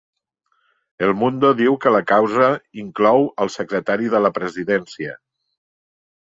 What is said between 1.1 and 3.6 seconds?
Mundo diu que la causa inclou al